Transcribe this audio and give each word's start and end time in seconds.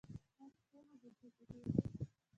ایا 0.03 0.47
پښې 0.67 0.79
مو 0.85 0.95
بې 1.01 1.09
حسه 1.19 1.29
کیږي؟ 1.35 1.61